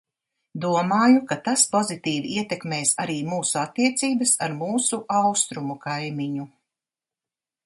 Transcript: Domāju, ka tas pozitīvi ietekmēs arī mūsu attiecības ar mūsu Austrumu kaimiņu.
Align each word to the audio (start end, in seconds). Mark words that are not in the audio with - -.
Domāju, 0.61 1.19
ka 1.31 1.37
tas 1.47 1.65
pozitīvi 1.75 2.31
ietekmēs 2.37 2.95
arī 3.05 3.19
mūsu 3.35 3.61
attiecības 3.67 4.35
ar 4.47 4.59
mūsu 4.65 5.03
Austrumu 5.23 5.81
kaimiņu. 5.89 6.53